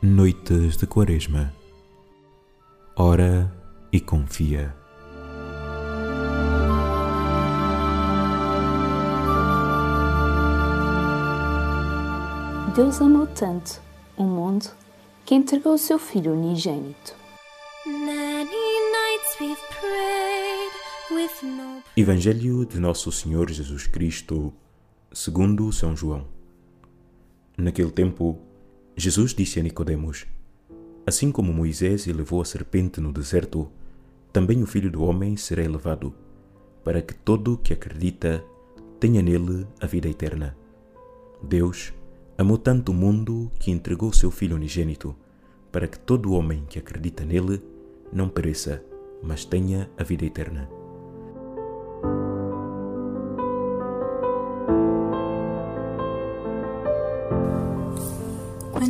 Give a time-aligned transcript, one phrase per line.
[0.00, 1.52] Noites de Quaresma.
[2.94, 3.52] Ora
[3.92, 4.72] e confia.
[12.76, 13.80] Deus amou tanto
[14.16, 14.70] o mundo
[15.24, 17.16] que entregou o seu Filho unigênito.
[21.96, 24.52] Evangelho de Nosso Senhor Jesus Cristo,
[25.12, 26.28] segundo São João.
[27.56, 28.38] Naquele tempo,
[28.96, 30.26] Jesus disse a Nicodemos:
[31.04, 33.68] Assim como Moisés elevou a serpente no deserto,
[34.32, 36.14] também o Filho do homem será elevado,
[36.84, 38.44] para que todo que acredita
[39.00, 40.56] tenha nele a vida eterna.
[41.42, 41.92] Deus
[42.36, 45.16] amou tanto o mundo que entregou seu Filho unigênito,
[45.72, 47.60] para que todo homem que acredita nele
[48.12, 48.84] não pereça,
[49.20, 50.77] mas tenha a vida eterna.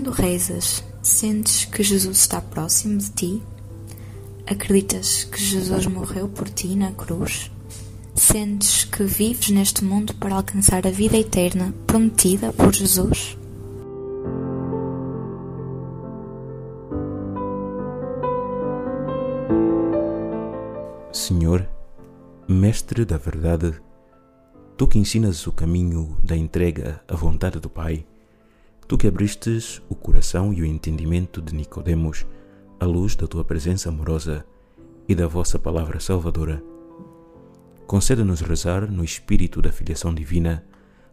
[0.09, 3.42] Quando rezas, sentes que Jesus está próximo de ti?
[4.47, 7.50] Acreditas que Jesus morreu por ti na cruz?
[8.15, 13.37] Sentes que vives neste mundo para alcançar a vida eterna prometida por Jesus?
[21.12, 21.69] Senhor,
[22.48, 23.78] Mestre da verdade,
[24.78, 28.06] tu que ensinas o caminho da entrega à vontade do Pai,
[28.89, 32.27] tu que abristes o coração e o entendimento de Nicodemos
[32.81, 34.47] à luz da tua presença amorosa
[35.06, 36.62] e da vossa palavra salvadora,
[37.86, 40.64] conceda-nos rezar no espírito da filiação divina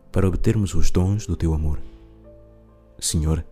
[0.10, 1.82] para obtermos os dons do teu amor.
[2.98, 3.46] Senhor,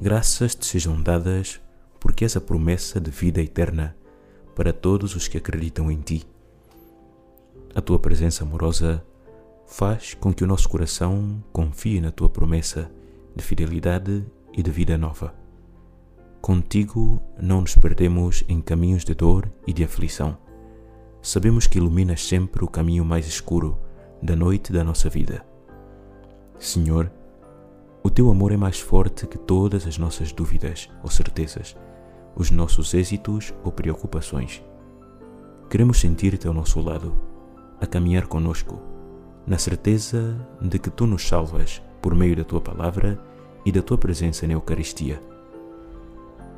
[0.00, 1.60] graças te sejam dadas
[2.00, 3.94] porque és a promessa de vida eterna
[4.56, 6.26] para todos os que acreditam em ti.
[7.74, 9.04] A tua presença amorosa
[9.66, 12.90] faz com que o nosso coração confie na tua promessa
[13.34, 15.34] de fidelidade e de vida nova.
[16.40, 20.36] Contigo não nos perdemos em caminhos de dor e de aflição.
[21.20, 23.78] Sabemos que iluminas sempre o caminho mais escuro
[24.20, 25.46] da noite da nossa vida.
[26.58, 27.10] Senhor,
[28.02, 31.76] o teu amor é mais forte que todas as nossas dúvidas ou certezas,
[32.34, 34.62] os nossos êxitos ou preocupações.
[35.70, 37.14] Queremos sentir-te ao nosso lado,
[37.80, 38.80] a caminhar conosco,
[39.46, 43.18] na certeza de que tu nos salvas por meio da tua palavra
[43.64, 45.22] e da tua presença na Eucaristia.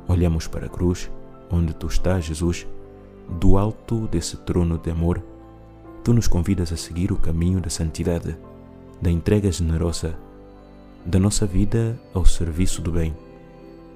[0.07, 1.09] Olhamos para a cruz,
[1.49, 2.67] onde tu estás, Jesus,
[3.29, 5.23] do alto desse trono de amor,
[6.03, 8.35] tu nos convidas a seguir o caminho da santidade,
[9.01, 10.17] da entrega generosa,
[11.05, 13.15] da nossa vida ao serviço do bem,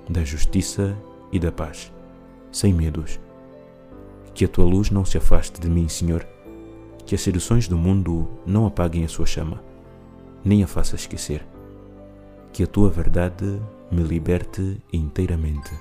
[0.08, 0.96] da justiça
[1.32, 1.92] e da paz,
[2.52, 3.20] sem medos.
[4.34, 6.26] Que a tua luz não se afaste de mim, Senhor,
[7.06, 9.69] que as seduções do mundo não apaguem a sua chama,
[10.44, 11.46] nem a faça esquecer.
[12.52, 13.62] Que a tua verdade
[13.92, 15.72] me liberte inteiramente.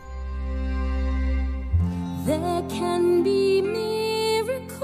[2.24, 4.78] There can be miracles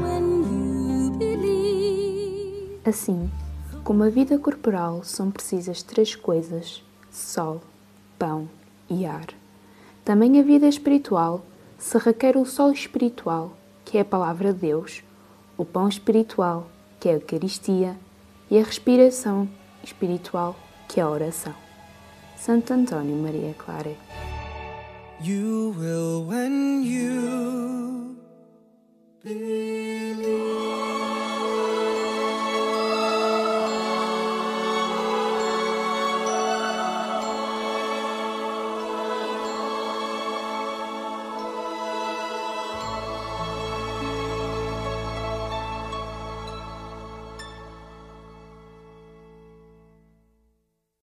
[0.00, 2.80] when you believe.
[2.84, 3.30] Assim,
[3.82, 7.60] como a vida corporal são precisas três coisas: sol,
[8.18, 8.48] pão
[8.88, 9.26] e ar.
[10.04, 11.44] Também a vida espiritual
[11.78, 15.02] se requer o sol espiritual, que é a palavra de Deus,
[15.56, 16.68] o pão espiritual,
[17.00, 17.96] que é a Eucaristia,
[18.52, 19.48] e a respiração
[19.82, 20.54] espiritual,
[20.86, 21.54] que é a oração.
[22.36, 23.96] Santo Antônio Maria Clara.
[25.22, 28.14] You will when you.